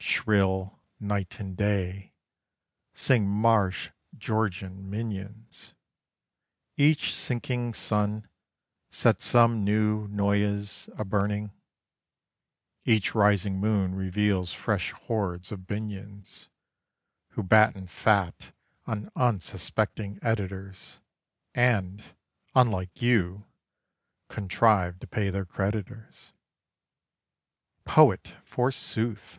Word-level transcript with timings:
Shrill, 0.00 0.80
night 0.98 1.38
and 1.38 1.56
day, 1.56 2.14
sing 2.94 3.28
Marsh 3.28 3.90
Georgian 4.18 4.90
minions: 4.90 5.72
Each 6.76 7.14
sinking 7.14 7.74
sun 7.74 8.26
sets 8.90 9.24
some 9.24 9.62
new 9.62 10.08
Noyes 10.08 10.90
a 10.98 11.04
burning, 11.04 11.52
Each 12.84 13.14
rising 13.14 13.60
moon 13.60 13.94
reveals 13.94 14.52
fresh 14.52 14.90
hordes 14.90 15.52
of 15.52 15.68
Binyons; 15.68 16.48
Who 17.28 17.44
batten 17.44 17.86
fat 17.86 18.50
on 18.88 19.12
unsuspecting 19.14 20.18
editors, 20.22 20.98
And 21.54 22.02
unlike 22.52 23.00
you 23.00 23.46
contrive 24.28 24.98
to 24.98 25.06
pay 25.06 25.30
their 25.30 25.46
creditors. 25.46 26.32
"Poet, 27.84 28.34
forsooth! 28.44 29.38